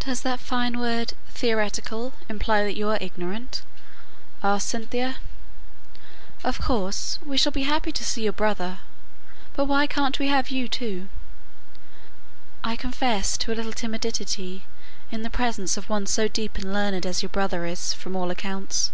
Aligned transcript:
"Does 0.00 0.22
that 0.22 0.40
fine 0.40 0.80
word 0.80 1.12
'theoretical' 1.28 2.12
imply 2.28 2.64
that 2.64 2.74
you 2.76 2.88
are 2.88 2.98
ignorant?" 3.00 3.62
asked 4.42 4.68
Cynthia. 4.68 5.18
"Of 6.42 6.58
course 6.60 7.20
we 7.24 7.36
shall 7.36 7.52
be 7.52 7.62
happy 7.62 7.92
to 7.92 8.02
see 8.04 8.24
your 8.24 8.32
brother; 8.32 8.80
but 9.54 9.66
why 9.66 9.86
can't 9.86 10.18
we 10.18 10.26
have 10.26 10.50
you 10.50 10.66
too? 10.68 11.08
I 12.64 12.74
confess 12.74 13.36
to 13.36 13.52
a 13.52 13.54
little 13.54 13.72
timidity 13.72 14.64
in 15.12 15.22
the 15.22 15.30
presence 15.30 15.76
of 15.76 15.88
one 15.88 16.06
so 16.06 16.26
deep 16.26 16.56
and 16.58 16.72
learned 16.72 17.06
as 17.06 17.22
your 17.22 17.30
brother 17.30 17.64
is 17.64 17.94
from 17.94 18.16
all 18.16 18.28
accounts. 18.28 18.90